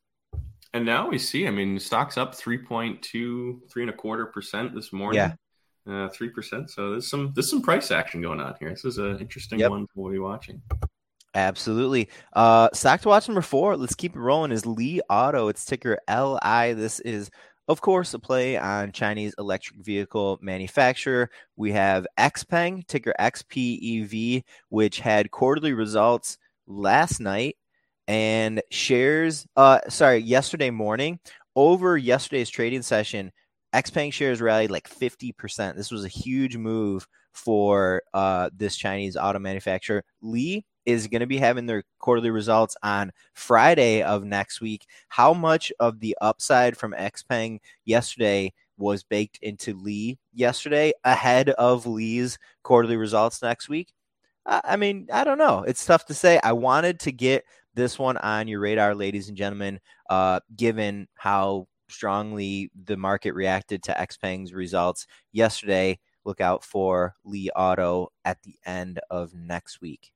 And 0.75 0.87
now 0.87 1.07
we 1.07 1.19
see, 1.19 1.47
I 1.47 1.51
mean, 1.51 1.79
stocks 1.79 2.17
up 2.17 2.35
3.2, 2.35 3.69
three 3.69 3.83
and 3.83 3.91
a 3.91 3.93
quarter 3.93 4.25
percent 4.25 4.75
this 4.75 4.91
morning. 4.91 5.19
Yeah 5.19 5.35
three 5.87 6.29
uh, 6.29 6.35
percent. 6.35 6.71
So 6.71 6.93
there's 6.93 7.09
some 7.09 7.33
there's 7.35 7.51
some 7.51 7.63
price 7.63 7.91
action 7.91 8.21
going 8.21 8.41
on 8.41 8.55
here. 8.61 8.71
This 8.71 8.85
is 8.85 8.99
an 8.99 9.19
interesting 9.19 9.59
yep. 9.59 9.71
one 9.71 9.87
we'll 9.95 10.13
be 10.13 10.19
watching. 10.19 10.63
Absolutely. 11.35 12.09
Uh, 12.35 12.69
stock 12.75 13.01
to 13.01 13.09
watch 13.09 13.27
number 13.27 13.41
four. 13.41 13.77
Let's 13.77 13.95
keep 13.95 14.15
it 14.15 14.21
rolling. 14.21 14.53
Is 14.53 14.67
Li 14.67 15.01
Auto? 15.09 15.49
It's 15.49 15.65
ticker 15.65 15.99
LI. 16.09 16.75
This 16.75 17.01
is 17.01 17.31
of 17.69 17.81
course, 17.81 18.13
a 18.13 18.19
play 18.19 18.57
on 18.57 18.93
Chinese 18.93 19.35
electric 19.39 19.85
vehicle 19.85 20.39
manufacturer. 20.43 21.31
We 21.57 21.73
have 21.73 22.07
XPeng, 22.19 22.87
ticker 22.87 23.15
XPEV, 23.21 24.43
which 24.69 24.99
had 24.99 25.31
quarterly 25.31 25.73
results 25.73 26.39
last 26.67 27.21
night 27.21 27.57
and 28.09 28.61
shares, 28.71 29.47
uh, 29.57 29.79
sorry, 29.89 30.19
yesterday 30.19 30.71
morning. 30.71 31.21
Over 31.55 31.97
yesterday's 31.99 32.49
trading 32.49 32.83
session, 32.83 33.31
Xpeng 33.75 34.13
shares 34.13 34.41
rallied 34.41 34.71
like 34.71 34.89
50%. 34.89 35.77
This 35.77 35.91
was 35.91 36.05
a 36.05 36.09
huge 36.09 36.57
move 36.57 37.07
for 37.33 38.03
uh, 38.13 38.51
this 38.55 38.77
Chinese 38.77 39.17
auto 39.17 39.39
manufacturer. 39.39 40.05
Li 40.21 40.65
is 40.85 41.07
going 41.07 41.21
to 41.21 41.27
be 41.27 41.39
having 41.39 41.67
their 41.67 41.85
quarterly 41.99 42.31
results 42.31 42.77
on 42.83 43.13
Friday 43.35 44.03
of 44.03 44.25
next 44.25 44.61
week. 44.61 44.87
How 45.09 45.33
much 45.33 45.73
of 45.81 46.01
the 46.01 46.17
upside 46.21 46.77
from 46.77 46.93
Xpeng 46.93 47.61
yesterday 47.85 48.53
was 48.77 49.03
baked 49.05 49.39
into 49.43 49.75
Li 49.75 50.19
yesterday 50.35 50.93
ahead 51.05 51.51
of 51.51 51.87
Li's 51.87 52.39
quarterly 52.63 52.97
results 52.97 53.43
next 53.43 53.69
week? 53.69 53.93
I 54.45 54.77
mean, 54.77 55.07
I 55.13 55.23
don't 55.23 55.39
know. 55.39 55.63
It's 55.63 55.87
tough 55.87 56.07
to 56.07 56.15
say. 56.15 56.41
I 56.43 56.53
wanted 56.53 56.99
to 57.01 57.13
get 57.13 57.45
this 57.75 57.99
one 57.99 58.17
on 58.19 58.49
your 58.49 58.61
radar, 58.61 58.95
ladies 58.95 59.29
and 59.29 59.37
gentlemen, 59.37 59.79
uh, 60.11 60.41
given 60.57 61.07
how 61.15 61.69
strongly 61.93 62.71
the 62.85 62.97
market 62.97 63.33
reacted 63.33 63.83
to 63.85 63.93
Xpeng's 63.93 64.53
results 64.53 65.07
yesterday. 65.33 65.99
Look 66.25 66.41
out 66.41 66.65
for 66.65 67.15
Li 67.25 67.51
Auto 67.55 68.13
at 68.25 68.43
the 68.43 68.55
end 68.65 69.01
of 69.11 69.35
next 69.35 69.81
week. 69.81 70.13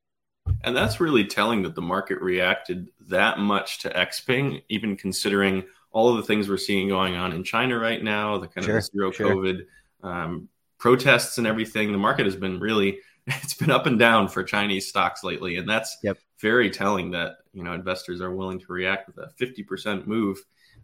And 0.63 0.77
that's 0.77 1.01
really 1.01 1.25
telling 1.25 1.63
that 1.63 1.75
the 1.75 1.83
market 1.83 2.21
reacted 2.21 2.89
that 3.09 3.39
much 3.39 3.81
to 3.81 3.91
Xpeng, 3.91 4.63
even 4.69 4.97
considering 4.97 5.65
all 5.91 6.09
of 6.09 6.17
the 6.17 6.23
things 6.23 6.49
we're 6.49 6.57
seeing 6.57 6.89
going 6.89 7.17
on 7.17 7.33
in 7.33 7.43
China 7.43 7.79
right 7.79 8.03
now, 8.03 8.39
the 8.39 8.47
kind 8.47 8.65
sure, 8.65 8.79
of 8.79 8.85
zero 8.85 9.11
sure. 9.11 9.35
COVID 9.35 9.67
um, 10.03 10.49
protests 10.79 11.39
and 11.39 11.47
everything. 11.47 11.91
The 11.91 11.99
market 11.99 12.27
has 12.27 12.37
been 12.37 12.61
really 12.61 13.01
it's 13.27 13.55
been 13.55 13.71
up 13.71 13.87
and 13.87 13.99
down 13.99 14.29
for 14.29 14.45
Chinese 14.45 14.89
stocks 14.89 15.25
lately, 15.25 15.57
and 15.57 15.69
that's 15.69 15.97
yep. 16.03 16.17
very 16.41 16.71
telling 16.71 17.11
that 17.11 17.39
you 17.53 17.65
know 17.65 17.73
investors 17.73 18.21
are 18.21 18.35
willing 18.35 18.61
to 18.61 18.67
react 18.69 19.09
with 19.09 19.19
a 19.19 19.31
fifty 19.31 19.63
percent 19.63 20.07
move 20.07 20.39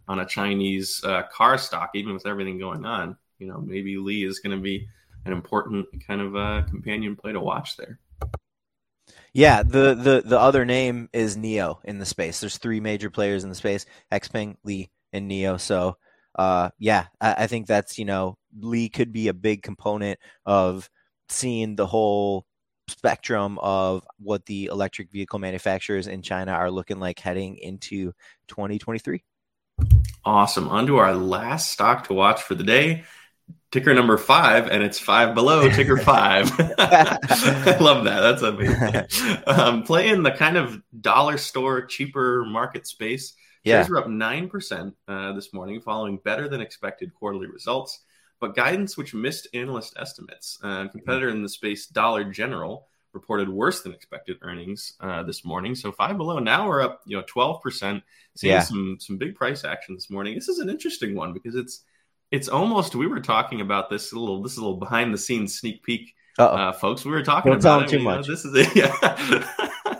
on 0.07 0.19
a 0.19 0.25
Chinese 0.25 1.01
uh, 1.03 1.23
car 1.31 1.57
stock, 1.57 1.91
even 1.95 2.13
with 2.13 2.25
everything 2.25 2.59
going 2.59 2.85
on. 2.85 3.17
You 3.39 3.47
know, 3.47 3.59
maybe 3.59 3.97
Li 3.97 4.23
is 4.23 4.39
going 4.39 4.55
to 4.55 4.61
be 4.61 4.87
an 5.25 5.31
important 5.33 5.87
kind 6.05 6.21
of 6.21 6.35
uh, 6.35 6.63
companion 6.69 7.15
play 7.15 7.31
to 7.31 7.39
watch 7.39 7.77
there. 7.77 7.99
Yeah, 9.33 9.63
the, 9.63 9.95
the 9.95 10.23
the 10.23 10.39
other 10.39 10.63
name 10.63 11.09
is 11.11 11.35
NIO 11.35 11.79
in 11.83 11.97
the 11.97 12.05
space. 12.05 12.39
There's 12.39 12.57
three 12.57 12.79
major 12.79 13.09
players 13.09 13.43
in 13.43 13.49
the 13.49 13.55
space: 13.55 13.85
Xpeng, 14.11 14.57
Li, 14.63 14.91
and 15.11 15.29
NIO. 15.29 15.59
So, 15.59 15.97
uh, 16.35 16.69
yeah, 16.77 17.07
I, 17.19 17.33
I 17.39 17.47
think 17.47 17.65
that's 17.65 17.97
you 17.97 18.05
know 18.05 18.37
Li 18.59 18.89
could 18.89 19.11
be 19.11 19.27
a 19.27 19.33
big 19.33 19.63
component 19.63 20.19
of 20.45 20.89
seeing 21.29 21.75
the 21.75 21.87
whole 21.87 22.45
spectrum 22.87 23.57
of 23.59 24.05
what 24.19 24.45
the 24.45 24.65
electric 24.65 25.11
vehicle 25.11 25.39
manufacturers 25.39 26.07
in 26.07 26.21
China 26.21 26.51
are 26.51 26.69
looking 26.69 26.99
like 26.99 27.19
heading 27.19 27.57
into 27.57 28.13
2023. 28.49 29.23
Awesome. 30.25 30.69
On 30.69 30.87
to 30.87 30.97
our 30.97 31.13
last 31.13 31.71
stock 31.71 32.07
to 32.07 32.13
watch 32.13 32.41
for 32.41 32.55
the 32.55 32.63
day. 32.63 33.03
Ticker 33.71 33.93
number 33.93 34.17
five, 34.17 34.67
and 34.67 34.83
it's 34.83 34.99
five 34.99 35.33
below 35.33 35.67
ticker 35.69 35.97
five. 35.97 36.51
I 36.59 37.77
love 37.81 38.05
that. 38.05 38.21
That's 38.21 38.41
amazing. 38.43 39.41
Um, 39.47 39.83
playing 39.83 40.23
the 40.23 40.31
kind 40.31 40.57
of 40.57 40.81
dollar 41.01 41.37
store, 41.37 41.85
cheaper 41.85 42.45
market 42.45 42.85
space. 42.85 43.33
Yeah. 43.63 43.79
Shares 43.79 43.89
were 43.89 43.97
up 43.97 44.07
9% 44.07 44.93
uh, 45.07 45.33
this 45.33 45.53
morning 45.53 45.81
following 45.81 46.17
better 46.17 46.47
than 46.47 46.61
expected 46.61 47.13
quarterly 47.13 47.47
results, 47.47 48.01
but 48.39 48.55
guidance 48.55 48.97
which 48.97 49.13
missed 49.13 49.47
analyst 49.53 49.95
estimates. 49.97 50.59
Uh, 50.61 50.87
competitor 50.89 51.29
in 51.29 51.41
the 51.41 51.49
space, 51.49 51.87
Dollar 51.87 52.25
General, 52.25 52.87
reported 53.13 53.47
worse 53.49 53.81
than 53.81 53.93
expected 53.93 54.37
earnings 54.41 54.93
uh, 54.99 55.23
this 55.23 55.45
morning. 55.45 55.75
So 55.75 55.91
five 55.91 56.17
below. 56.17 56.39
Now 56.39 56.67
we're 56.67 56.81
up, 56.81 57.01
you 57.05 57.15
know, 57.17 57.23
12%. 57.23 58.01
Seeing 58.35 58.51
Yeah. 58.53 58.61
some 58.61 58.97
some 58.99 59.17
big 59.17 59.35
price 59.35 59.63
action 59.63 59.93
this 59.95 60.09
morning. 60.09 60.33
This 60.35 60.47
is 60.49 60.57
an 60.59 60.69
interesting 60.69 61.15
one 61.15 61.33
because 61.33 61.55
it's 61.55 61.83
it's 62.31 62.49
almost 62.49 62.95
we 62.95 63.05
were 63.05 63.19
talking 63.19 63.61
about 63.61 63.89
this 63.91 64.11
a 64.11 64.19
little 64.19 64.41
this 64.41 64.53
is 64.53 64.57
a 64.57 64.61
little 64.61 64.79
behind 64.79 65.13
the 65.13 65.17
scenes 65.19 65.57
sneak 65.59 65.83
peek 65.83 66.13
uh, 66.39 66.71
folks. 66.71 67.05
We 67.05 67.11
were 67.11 67.21
talking 67.21 67.51
Don't 67.51 67.59
about 67.61 67.83
it. 67.83 67.89
too 67.89 67.97
you 67.99 68.03
know, 68.03 68.15
much. 68.15 68.27
this 68.27 68.43
is 68.43 68.53
it. 68.55 68.75
Yeah. 68.75 69.93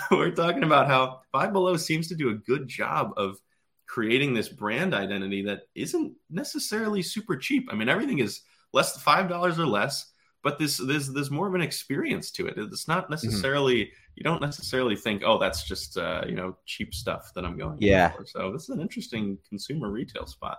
we're 0.10 0.30
talking 0.30 0.62
about 0.62 0.86
how 0.86 1.20
Five 1.32 1.52
Below 1.52 1.76
seems 1.76 2.06
to 2.08 2.14
do 2.14 2.30
a 2.30 2.34
good 2.34 2.68
job 2.68 3.12
of 3.16 3.40
creating 3.86 4.34
this 4.34 4.48
brand 4.48 4.94
identity 4.94 5.42
that 5.42 5.62
isn't 5.74 6.12
necessarily 6.30 7.02
super 7.02 7.36
cheap. 7.36 7.68
I 7.72 7.74
mean, 7.74 7.88
everything 7.88 8.20
is 8.20 8.42
less 8.72 8.92
than 8.92 9.02
five 9.02 9.28
dollars 9.28 9.58
or 9.58 9.66
less, 9.66 10.06
but 10.42 10.58
this 10.58 10.78
there's 10.78 11.08
there's 11.12 11.30
more 11.30 11.46
of 11.48 11.54
an 11.54 11.60
experience 11.60 12.30
to 12.32 12.46
it. 12.46 12.54
It's 12.56 12.84
Mm-hmm. 12.84 12.92
not 12.92 13.10
necessarily 13.10 13.92
you 14.16 14.24
don't 14.24 14.40
necessarily 14.42 14.96
think, 14.96 15.22
oh, 15.24 15.38
that's 15.38 15.64
just 15.64 15.96
uh, 15.96 16.22
you 16.26 16.34
know 16.34 16.56
cheap 16.66 16.94
stuff 16.94 17.32
that 17.34 17.44
I'm 17.44 17.56
going 17.58 17.78
Yeah. 17.80 18.10
for. 18.10 18.26
So 18.26 18.52
this 18.52 18.64
is 18.64 18.70
an 18.70 18.80
interesting 18.80 19.38
consumer 19.48 19.90
retail 19.90 20.26
spot. 20.26 20.58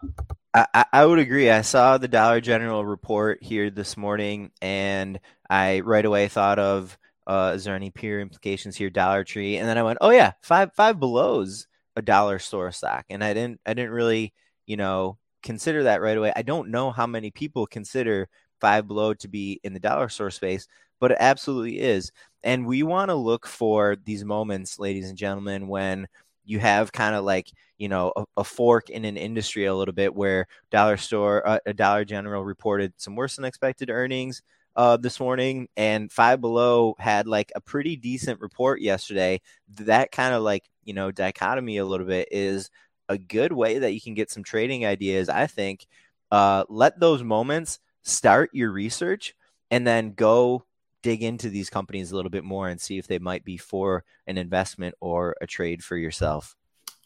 I, 0.54 0.68
I- 0.74 0.86
I 0.94 1.06
would 1.06 1.20
agree. 1.20 1.50
I 1.50 1.62
saw 1.62 1.98
the 1.98 2.08
Dollar 2.08 2.42
General 2.42 2.86
report 2.86 3.42
here 3.44 3.70
this 3.70 3.96
morning, 3.98 4.52
and 4.62 5.20
I 5.50 5.80
right 5.82 6.06
away 6.06 6.28
thought 6.28 6.60
of, 6.60 6.98
uh, 7.28 7.54
is 7.56 7.64
there 7.64 7.76
any 7.76 7.92
peer 7.92 8.20
implications 8.20 8.76
here? 8.76 8.90
Dollar 8.90 9.24
Tree, 9.24 9.58
and 9.58 9.68
then 9.68 9.78
I 9.78 9.84
went, 9.84 10.00
oh 10.02 10.10
yeah, 10.12 10.34
five 10.42 10.74
five 10.74 11.00
below's 11.00 11.68
a 11.96 12.02
dollar 12.02 12.40
store 12.40 12.72
stock, 12.72 13.06
and 13.10 13.24
I 13.24 13.34
didn't 13.34 13.60
I 13.66 13.74
didn't 13.74 13.92
really 13.92 14.34
you 14.66 14.78
know 14.78 15.18
consider 15.44 15.84
that 15.84 16.02
right 16.02 16.18
away. 16.18 16.32
I 16.36 16.42
don't 16.44 16.70
know 16.70 16.92
how 16.92 17.08
many 17.08 17.32
people 17.32 17.66
consider 17.68 18.28
Five 18.62 18.88
Below 18.88 19.14
to 19.16 19.28
be 19.28 19.60
in 19.64 19.74
the 19.74 19.80
dollar 19.80 20.10
store 20.10 20.32
space, 20.32 20.68
but 21.00 21.12
it 21.12 21.18
absolutely 21.20 21.80
is. 21.80 22.12
And 22.44 22.66
we 22.66 22.84
want 22.84 23.10
to 23.10 23.16
look 23.16 23.48
for 23.48 23.98
these 24.06 24.24
moments, 24.26 24.80
ladies 24.80 25.10
and 25.10 25.18
gentlemen, 25.18 25.68
when 25.68 26.08
you 26.46 26.60
have 26.60 26.92
kind 26.92 27.16
of 27.16 27.24
like 27.24 27.52
you 27.78 27.88
know 27.90 28.12
a, 28.16 28.24
a 28.38 28.44
fork 28.44 28.90
in 28.90 29.06
an 29.06 29.18
industry 29.18 29.66
a 29.66 29.76
little 29.76 29.94
bit 29.94 30.14
where 30.16 30.48
dollar 30.72 30.98
store 30.98 31.48
uh, 31.48 31.60
a 31.66 31.74
dollar 31.74 32.04
general 32.06 32.44
reported 32.44 32.94
some 32.98 33.16
worse 33.16 33.36
than 33.36 33.46
expected 33.46 33.90
earnings 33.90 34.42
uh, 34.76 34.98
this 34.98 35.20
morning 35.20 35.68
and 35.78 36.12
five 36.12 36.40
below 36.42 36.96
had 36.98 37.28
like 37.28 37.52
a 37.56 37.62
pretty 37.62 37.96
decent 37.96 38.40
report 38.40 38.82
yesterday 38.82 39.40
that 39.70 40.12
kind 40.12 40.34
of 40.34 40.42
like 40.42 40.64
you 40.84 40.94
know 40.94 41.12
dichotomy 41.12 41.78
a 41.78 41.86
little 41.86 42.08
bit 42.08 42.28
is 42.32 42.70
a 43.10 43.18
good 43.18 43.52
way 43.52 43.80
that 43.80 43.94
you 43.94 44.02
can 44.02 44.14
get 44.14 44.32
some 44.32 44.44
trading 44.44 44.86
ideas 44.86 45.30
i 45.30 45.46
think 45.46 45.86
uh, 46.32 46.64
let 46.70 46.98
those 47.00 47.24
moments 47.24 47.80
start 48.04 48.50
your 48.54 48.72
research 48.72 49.36
and 49.70 49.86
then 49.86 50.14
go 50.14 50.66
dig 51.04 51.24
into 51.24 51.50
these 51.50 51.70
companies 51.70 52.12
a 52.12 52.16
little 52.16 52.30
bit 52.32 52.44
more 52.44 52.70
and 52.70 52.80
see 52.80 52.98
if 52.98 53.08
they 53.08 53.20
might 53.20 53.44
be 53.44 53.58
for 53.58 54.04
an 54.28 54.38
investment 54.38 54.94
or 55.02 55.36
a 55.42 55.48
trade 55.48 55.84
for 55.84 55.98
yourself 55.98 56.56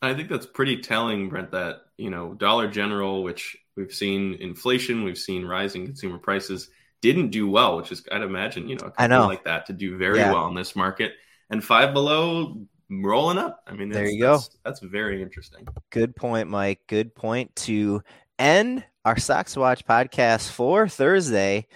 I 0.02 0.14
think 0.14 0.30
that's 0.30 0.46
pretty 0.46 0.78
telling, 0.78 1.30
Brent, 1.30 1.52
that, 1.52 1.84
you 1.98 2.10
know, 2.10 2.34
Dollar 2.34 2.68
General, 2.68 3.24
which 3.24 3.58
we've 3.76 3.94
seen 3.94 4.36
inflation, 4.36 5.04
we've 5.04 5.18
seen 5.18 5.46
rising 5.46 5.86
consumer 5.86 6.18
prices, 6.20 6.70
didn't 7.02 7.30
do 7.30 7.50
well, 7.50 7.78
which 7.78 7.92
is, 7.92 8.06
I'd 8.12 8.22
imagine, 8.22 8.68
you 8.68 8.76
know, 8.76 8.88
a 8.88 9.02
I 9.02 9.08
know. 9.08 9.26
like 9.26 9.46
that 9.46 9.66
to 9.68 9.74
do 9.74 9.98
very 9.98 10.20
Yeah. 10.20 10.34
well 10.34 10.48
in 10.48 10.54
this 10.54 10.76
market. 10.76 11.14
And 11.50 11.64
Five 11.64 11.94
Below 11.94 12.62
rolling 12.90 13.38
up. 13.38 13.64
I 13.66 13.74
mean, 13.74 13.90
There 13.90 14.04
that's, 14.04 14.14
you 14.14 14.20
go. 14.20 14.34
That's, 14.34 14.58
that's 14.64 14.80
very 14.82 15.22
interesting. 15.24 15.68
Good 15.92 16.16
point, 16.16 16.50
Mike. 16.50 16.82
Good 16.88 17.16
point 17.16 17.56
to 17.58 18.04
end 18.38 18.84
our 19.06 19.20
Stocks 19.20 19.56
Watch 19.56 19.86
podcast 19.86 20.50
for 20.50 20.88
Thursday. 20.88 21.68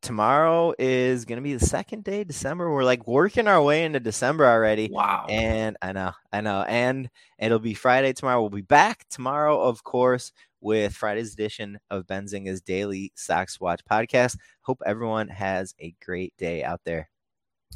Tomorrow 0.00 0.72
is 0.78 1.26
going 1.26 1.36
to 1.36 1.42
be 1.42 1.52
the 1.52 1.66
second 1.66 2.02
day 2.02 2.22
of 2.22 2.28
December. 2.28 2.72
We're 2.72 2.82
like 2.82 3.06
working 3.06 3.46
our 3.46 3.62
way 3.62 3.84
into 3.84 4.00
December 4.00 4.46
already. 4.46 4.88
Wow. 4.90 5.26
And 5.28 5.76
I 5.82 5.92
know, 5.92 6.12
I 6.32 6.40
know. 6.40 6.62
And 6.62 7.10
it'll 7.38 7.58
be 7.58 7.74
Friday 7.74 8.14
tomorrow. 8.14 8.40
We'll 8.40 8.48
be 8.48 8.62
back 8.62 9.06
tomorrow, 9.10 9.60
of 9.60 9.84
course, 9.84 10.32
with 10.62 10.94
Friday's 10.94 11.34
edition 11.34 11.78
of 11.90 12.06
Benzinga's 12.06 12.62
Daily 12.62 13.12
Stocks 13.16 13.60
Watch 13.60 13.82
podcast. 13.84 14.38
Hope 14.62 14.80
everyone 14.86 15.28
has 15.28 15.74
a 15.78 15.94
great 16.02 16.32
day 16.38 16.64
out 16.64 16.80
there. 16.84 17.10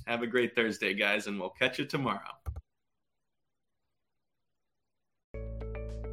Have 0.07 0.23
a 0.23 0.27
great 0.27 0.57
Thursday, 0.57 0.95
guys, 0.95 1.27
and 1.27 1.39
we'll 1.39 1.51
catch 1.51 1.79
you 1.79 1.85
tomorrow. 1.85 2.21